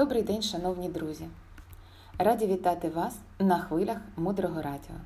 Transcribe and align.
Добрий 0.00 0.22
день, 0.22 0.42
шановні 0.42 0.88
друзі! 0.88 1.28
Раді 2.18 2.46
вітати 2.46 2.88
вас 2.88 3.16
на 3.38 3.58
хвилях 3.58 3.96
мудрого 4.16 4.62
радіо. 4.62 4.96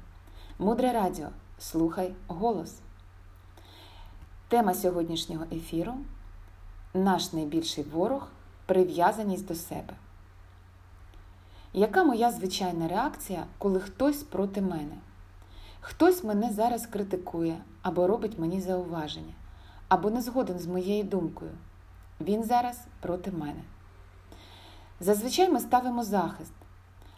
Мудре 0.59 0.93
радіо. 0.93 1.29
Слухай 1.59 2.15
голос. 2.29 2.75
Тема 4.49 4.75
сьогоднішнього 4.75 5.45
ефіру 5.53 5.95
наш 6.95 7.33
найбільший 7.33 7.85
ворог 7.85 8.29
прив'язаність 8.67 9.47
до 9.47 9.55
себе. 9.55 9.95
Яка 11.73 12.05
моя 12.05 12.31
звичайна 12.31 12.89
реакція, 12.89 13.47
коли 13.59 13.81
хтось 13.81 14.23
проти 14.23 14.61
мене? 14.63 14.97
Хтось 15.81 16.25
мене 16.25 16.53
зараз 16.53 16.87
критикує 16.87 17.57
або 17.83 18.07
робить 18.07 18.39
мені 18.39 18.61
зауваження, 18.61 19.35
або 19.89 20.11
не 20.11 20.21
згоден 20.21 20.59
з 20.59 20.67
моєю 20.67 21.05
думкою. 21.05 21.53
Він 22.21 22.45
зараз 22.45 22.81
проти 23.01 23.31
мене. 23.31 23.61
Зазвичай 25.01 25.49
ми 25.49 25.61
ставимо 25.61 26.05
захист. 26.05 26.53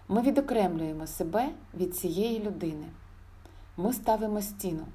Ми 0.08 0.22
відокремлюємо 0.22 1.06
себе 1.06 1.48
від 1.74 1.96
цієї 1.96 2.40
людини. 2.42 2.86
Ми 3.76 3.92
ставимо 3.92 4.42
стіну. 4.42 4.86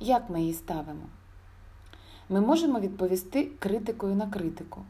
Як 0.00 0.30
ми 0.30 0.40
її 0.40 0.54
ставимо? 0.54 1.02
Ми 2.28 2.40
можемо 2.40 2.80
відповісти 2.80 3.44
критикою 3.58 4.14
на 4.14 4.26
критику. 4.26 4.80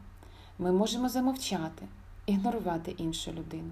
Ми 0.59 0.71
можемо 0.71 1.09
замовчати, 1.09 1.85
ігнорувати 2.25 2.91
іншу 2.91 3.31
людину. 3.31 3.71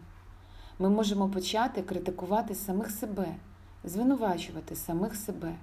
Ми 0.80 0.90
можемо 0.90 1.30
почати 1.30 1.82
критикувати 1.82 2.56
самих 2.56 2.92
себе, 2.92 3.36
звинувачувати 3.84 4.76
самих 4.76 5.16
себе. 5.16 5.56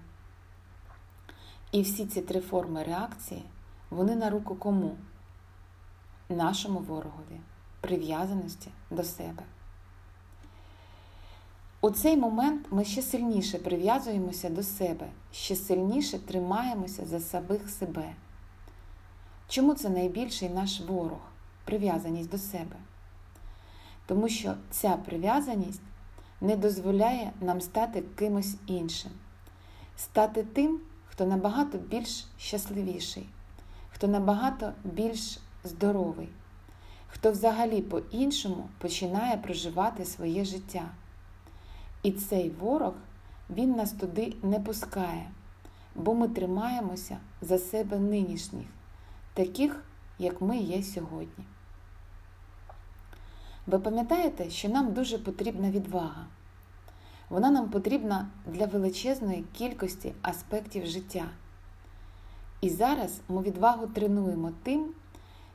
І 1.73 1.83
всі 1.83 2.07
ці 2.07 2.21
три 2.23 2.41
форми 2.41 2.83
реакції, 2.83 3.43
вони 3.91 4.17
на 4.17 4.31
руку 4.31 4.55
кому? 4.55 4.97
Нашому 6.29 6.79
ворогові, 6.79 7.41
прив'язаності 7.81 8.71
до 8.91 9.05
себе. 9.05 9.43
У 11.81 11.91
цей 11.91 12.17
момент 12.17 12.67
ми 12.71 12.85
ще 12.85 13.03
сильніше 13.03 13.59
прив'язуємося 13.59 14.51
до 14.51 14.63
себе, 14.63 15.07
ще 15.33 15.57
сильніше 15.57 16.19
тримаємося 16.19 17.07
за 17.07 17.21
самих 17.21 17.71
себе. 17.71 18.15
Чому 19.49 19.75
це 19.75 19.89
найбільший 19.89 20.49
наш 20.49 20.81
ворог 20.81 21.21
прив'язаність 21.65 22.31
до 22.31 22.39
себе? 22.39 22.77
Тому 24.07 24.29
що 24.29 24.55
ця 24.71 24.97
прив'язаність 24.97 25.81
не 26.41 26.57
дозволяє 26.57 27.33
нам 27.41 27.61
стати 27.61 28.03
кимось 28.03 28.55
іншим, 28.67 29.13
стати 29.97 30.43
тим, 30.43 30.81
хто 31.07 31.27
набагато 31.27 31.79
більш 31.79 32.27
щасливіший, 32.39 33.29
хто 33.91 34.09
набагато 34.09 34.73
більш 34.85 35.39
здоровий, 35.65 36.29
хто 37.17 37.33
взагалі 37.33 37.83
по-іншому 37.83 38.69
починає 38.79 39.37
проживати 39.37 40.05
своє 40.05 40.45
життя. 40.45 40.89
І 42.03 42.13
цей 42.13 42.51
ворог, 42.51 42.95
він 43.51 43.73
нас 43.73 43.93
туди 43.93 44.37
не 44.43 44.61
пускає, 44.61 45.31
бо 45.95 46.15
ми 46.15 46.29
тримаємося 46.29 47.17
за 47.41 47.59
себе 47.59 47.99
нинішніх, 47.99 48.67
таких, 49.35 49.85
як 50.19 50.41
ми 50.41 50.59
є 50.59 50.83
сьогодні. 50.83 51.45
Ви 53.67 53.79
пам'ятаєте, 53.79 54.51
що 54.51 54.69
нам 54.69 54.93
дуже 54.93 55.19
потрібна 55.19 55.71
відвага. 55.71 56.27
Вона 57.29 57.51
нам 57.51 57.69
потрібна 57.69 58.29
для 58.47 58.67
величезної 58.67 59.45
кількості 59.53 60.13
аспектів 60.23 60.87
життя. 60.87 61.25
І 62.61 62.71
зараз 62.71 63.21
ми 63.29 63.43
відвагу 63.43 63.87
тренуємо 63.87 64.53
тим, 64.63 64.95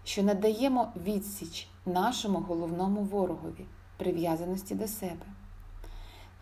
що 0.04 0.24
надаємо 0.24 0.92
відсіч 0.96 1.68
нашому 1.86 2.40
головному 2.40 3.02
ворогові 3.02 3.66
прив'язаності 3.98 4.76
до 4.76 4.88
себе. 4.88 5.26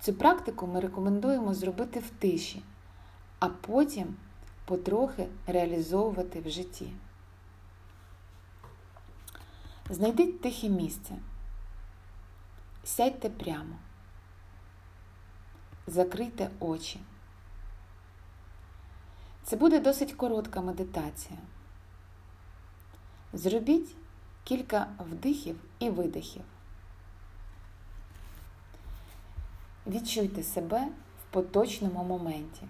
Цю 0.01 0.13
практику 0.13 0.67
ми 0.67 0.79
рекомендуємо 0.79 1.53
зробити 1.53 1.99
в 1.99 2.09
тиші, 2.09 2.63
а 3.39 3.49
потім 3.49 4.15
потрохи 4.65 5.27
реалізовувати 5.47 6.41
в 6.41 6.49
житті. 6.49 6.91
Знайдіть 9.89 10.41
тихе 10.41 10.69
місце. 10.69 11.15
Сядьте 12.83 13.29
прямо. 13.29 13.75
Закрийте 15.87 16.49
очі. 16.59 16.99
Це 19.43 19.55
буде 19.55 19.79
досить 19.79 20.13
коротка 20.13 20.61
медитація. 20.61 21.39
Зробіть 23.33 23.95
кілька 24.43 24.87
вдихів 24.99 25.59
і 25.79 25.89
видихів. 25.89 26.43
Відчуйте 29.87 30.43
себе 30.43 30.87
в 31.19 31.33
поточному 31.33 32.03
моменті. 32.03 32.67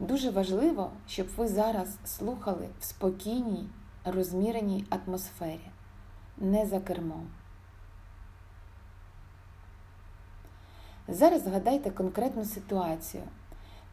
Дуже 0.00 0.30
важливо, 0.30 0.90
щоб 1.08 1.28
ви 1.36 1.48
зараз 1.48 1.98
слухали 2.04 2.68
в 2.80 2.84
спокійній, 2.84 3.68
розміреній 4.04 4.84
атмосфері, 4.90 5.70
не 6.38 6.66
за 6.66 6.80
кермом. 6.80 7.30
Зараз 11.08 11.44
згадайте 11.44 11.90
конкретну 11.90 12.44
ситуацію, 12.44 13.22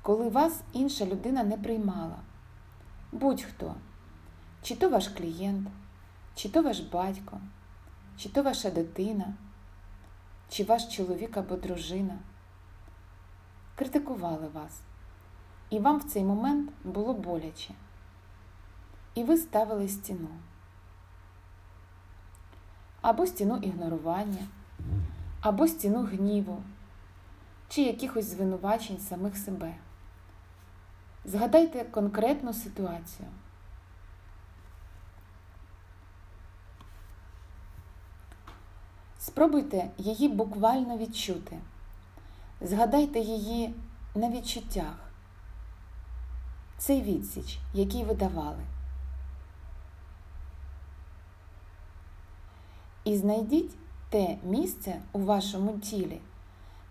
коли 0.02 0.30
вас 0.30 0.62
інша 0.74 1.06
людина 1.06 1.44
не 1.44 1.58
приймала. 1.58 2.20
Будь-хто, 3.12 3.76
чи 4.68 4.76
то 4.76 4.90
ваш 4.90 5.08
клієнт, 5.08 5.68
чи 6.36 6.50
то 6.50 6.62
ваш 6.62 6.80
батько, 6.80 7.42
чи 8.18 8.30
то 8.30 8.44
ваша 8.44 8.70
дитина, 8.70 9.34
чи 10.50 10.64
ваш 10.64 10.96
чоловік 10.96 11.38
або 11.38 11.56
дружина. 11.56 12.20
Критикували 13.76 14.48
вас, 14.48 14.82
і 15.70 15.80
вам 15.80 15.98
в 15.98 16.04
цей 16.04 16.24
момент 16.24 16.72
було 16.84 17.14
боляче. 17.14 17.74
І 19.16 19.24
ви 19.24 19.38
ставили 19.38 19.88
стіну. 19.88 20.30
Або 23.02 23.28
стіну 23.28 23.58
ігнорування, 23.58 24.48
або 25.42 25.68
стіну 25.68 26.04
гніву 26.04 26.64
чи 27.70 27.82
якихось 27.82 28.26
звинувачень 28.26 28.98
самих 28.98 29.38
себе. 29.38 29.76
Згадайте 31.26 31.84
конкретну 31.84 32.54
ситуацію. 32.54 33.28
Спробуйте 39.28 39.90
її 39.98 40.30
буквально 40.30 40.98
відчути. 40.98 41.58
Згадайте 42.62 43.20
її 43.20 43.74
на 44.16 44.30
відчуттях. 44.30 45.12
Цей 46.78 47.02
відсіч, 47.02 47.60
який 47.74 48.04
ви 48.04 48.14
давали. 48.14 48.64
І 53.04 53.18
знайдіть 53.18 53.76
те 54.10 54.38
місце 54.44 55.02
у 55.12 55.20
вашому 55.20 55.80
тілі, 55.80 56.22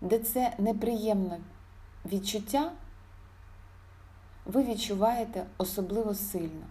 де 0.01 0.19
це 0.19 0.53
неприємне 0.57 1.39
відчуття 2.05 2.71
ви 4.45 4.63
відчуваєте 4.63 5.45
особливо 5.57 6.13
сильно. 6.13 6.65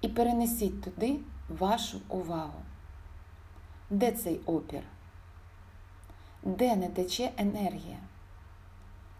І 0.00 0.08
перенесіть 0.08 0.82
туди 0.82 1.20
вашу 1.48 2.00
увагу. 2.08 2.62
Де 3.90 4.12
цей 4.12 4.40
опір? 4.46 4.82
Де 6.42 6.76
не 6.76 6.88
тече 6.88 7.32
енергія? 7.36 7.98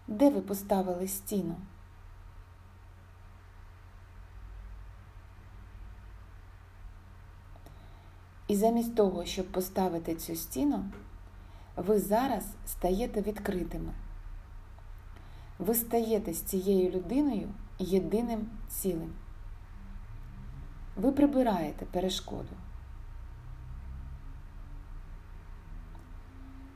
Де 0.07 0.29
ви 0.29 0.41
поставили 0.41 1.07
стіну? 1.07 1.55
І 8.47 8.55
замість 8.55 8.95
того, 8.95 9.25
щоб 9.25 9.51
поставити 9.51 10.15
цю 10.15 10.35
стіну, 10.35 10.85
ви 11.75 11.99
зараз 11.99 12.45
стаєте 12.65 13.21
відкритими. 13.21 13.93
Ви 15.59 15.73
стаєте 15.73 16.33
з 16.33 16.41
цією 16.41 16.91
людиною 16.91 17.49
єдиним 17.79 18.49
цілим. 18.67 19.13
Ви 20.95 21.11
прибираєте 21.11 21.85
перешкоду. 21.85 22.55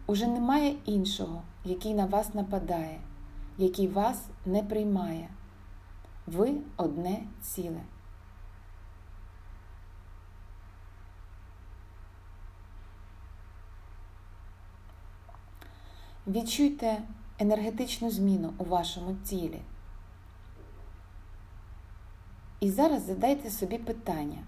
Уже 0.08 0.28
немає 0.28 0.76
іншого, 0.86 1.42
який 1.64 1.94
на 1.94 2.06
вас 2.06 2.34
нападає, 2.34 3.00
який 3.58 3.88
вас 3.88 4.26
не 4.46 4.64
приймає. 4.64 5.30
Ви 6.28 6.54
одне 6.78 7.24
ціле. 7.42 7.82
Відчуйте 16.28 17.02
енергетичну 17.40 18.12
зміну 18.12 18.54
у 18.58 18.64
вашому 18.64 19.16
тілі. 19.16 19.62
І 22.60 22.72
зараз 22.72 23.06
задайте 23.06 23.50
собі 23.50 23.78
питання, 23.78 24.44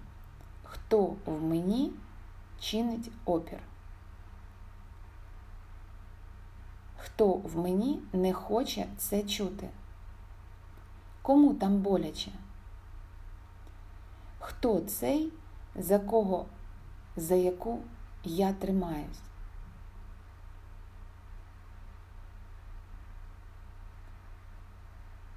хто 0.63 1.15
в 1.25 1.44
мені 1.44 1.92
чинить 2.59 3.12
опір. 3.25 3.59
Хто 7.07 7.33
в 7.33 7.57
мені 7.57 8.00
не 8.13 8.33
хоче 8.33 8.88
це 8.98 9.24
чути? 9.24 9.69
Кому 11.21 11.54
там 11.54 11.77
боляче? 11.77 12.31
Хто 14.39 14.81
цей, 14.81 15.33
за 15.75 16.00
кого, 16.00 16.45
за 17.15 17.36
яку 17.36 17.80
я 18.24 18.54
тримаюсь? 18.54 19.21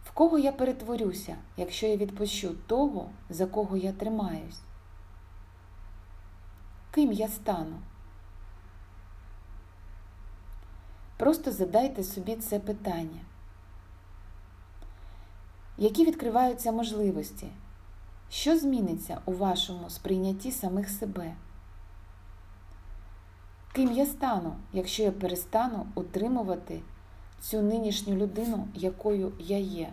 В 0.05 0.11
кого 0.11 0.39
я 0.39 0.53
перетворюся, 0.53 1.37
якщо 1.57 1.87
я 1.87 1.97
відпущу 1.97 2.55
того, 2.67 3.11
за 3.29 3.47
кого 3.47 3.77
я 3.77 3.93
тримаюсь? 3.93 4.61
Ким 6.91 7.13
я 7.13 7.29
стану? 7.29 7.83
Просто 11.21 11.53
задайте 11.53 12.03
собі 12.03 12.37
це 12.37 12.59
питання. 12.59 13.21
Які 15.79 16.05
відкриваються 16.05 16.73
можливості? 16.73 17.47
Що 18.31 18.59
зміниться 18.59 19.21
у 19.25 19.33
вашому 19.33 19.91
сприйнятті 19.91 20.53
самих 20.53 20.91
себе? 20.91 21.35
Ким 23.73 23.93
я 23.93 24.07
стану, 24.07 24.57
якщо 24.73 25.03
я 25.03 25.13
перестану 25.13 25.87
утримувати 25.95 26.81
цю 27.41 27.63
нинішню 27.63 28.17
людину, 28.17 28.69
якою 28.75 29.33
я 29.39 29.59
є? 29.59 29.93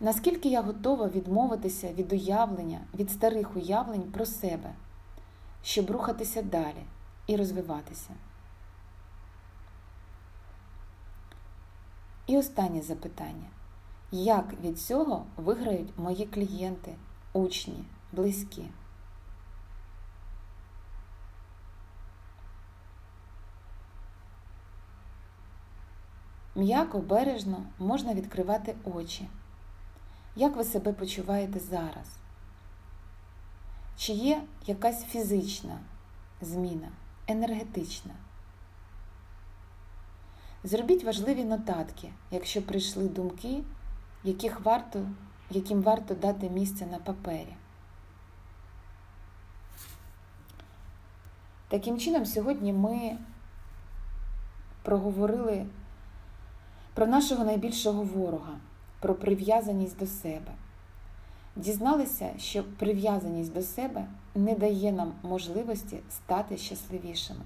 Наскільки 0.00 0.48
я 0.48 0.62
готова 0.62 1.08
відмовитися 1.08 1.92
від 1.92 2.12
уявлення, 2.12 2.80
від 2.94 3.10
старих 3.10 3.56
уявлень 3.56 4.12
про 4.12 4.26
себе, 4.26 4.74
щоб 5.62 5.90
рухатися 5.90 6.42
далі 6.42 6.84
і 7.26 7.36
розвиватися? 7.36 8.10
І 12.26 12.38
останнє 12.38 12.82
запитання. 12.82 13.48
Як 14.10 14.60
від 14.60 14.80
цього 14.80 15.26
виграють 15.36 15.98
мої 15.98 16.26
клієнти, 16.26 16.94
учні, 17.32 17.84
близькі? 18.12 18.64
М'яко, 26.54 26.98
бережно 26.98 27.62
можна 27.78 28.14
відкривати 28.14 28.74
очі. 28.84 29.28
Як 30.36 30.56
ви 30.56 30.64
себе 30.64 30.92
почуваєте 30.92 31.60
зараз? 31.60 32.08
Чи 33.96 34.12
є 34.12 34.42
якась 34.66 35.04
фізична 35.04 35.78
зміна, 36.40 36.88
енергетична? 37.26 38.14
Зробіть 40.66 41.04
важливі 41.04 41.44
нотатки, 41.44 42.10
якщо 42.30 42.62
прийшли 42.62 43.08
думки, 43.08 43.62
яких 44.24 44.60
варто, 44.60 45.06
яким 45.50 45.82
варто 45.82 46.14
дати 46.14 46.50
місце 46.50 46.86
на 46.86 46.98
папері. 46.98 47.56
Таким 51.68 51.98
чином, 51.98 52.26
сьогодні 52.26 52.72
ми 52.72 53.18
проговорили 54.82 55.66
про 56.94 57.06
нашого 57.06 57.44
найбільшого 57.44 58.02
ворога, 58.02 58.52
про 59.00 59.14
прив'язаність 59.14 59.98
до 59.98 60.06
себе. 60.06 60.52
Дізналися, 61.56 62.30
що 62.38 62.64
прив'язаність 62.64 63.52
до 63.52 63.62
себе 63.62 64.06
не 64.34 64.54
дає 64.54 64.92
нам 64.92 65.12
можливості 65.22 66.00
стати 66.10 66.56
щасливішими. 66.56 67.44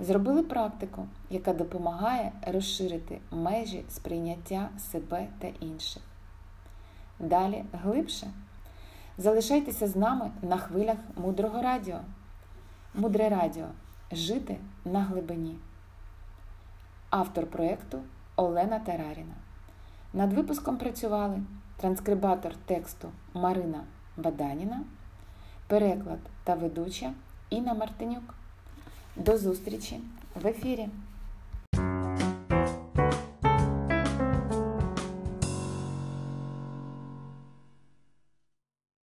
Зробили 0.00 0.42
практику, 0.42 1.06
яка 1.30 1.52
допомагає 1.52 2.32
розширити 2.46 3.20
межі 3.30 3.84
сприйняття 3.88 4.68
себе 4.78 5.28
та 5.38 5.46
інших. 5.60 6.02
Далі 7.18 7.64
глибше. 7.72 8.30
Залишайтеся 9.18 9.88
з 9.88 9.96
нами 9.96 10.30
на 10.42 10.56
хвилях 10.56 10.96
мудрого 11.16 11.62
радіо. 11.62 12.00
Мудре 12.94 13.28
радіо. 13.28 13.66
Жити 14.12 14.56
на 14.84 15.02
глибині. 15.02 15.56
Автор 17.10 17.46
проєкту 17.46 17.98
Олена 18.36 18.78
Тараріна. 18.78 19.34
Над 20.12 20.32
випуском 20.32 20.76
працювали 20.76 21.42
транскрибатор 21.76 22.54
тексту 22.66 23.08
Марина 23.34 23.80
Баданіна, 24.16 24.80
переклад 25.66 26.18
та 26.44 26.54
ведуча 26.54 27.12
Інна 27.50 27.74
Мартинюк. 27.74 28.34
До 29.16 29.38
зустрічі 29.38 30.00
в 30.42 30.46
ефірі! 30.46 30.88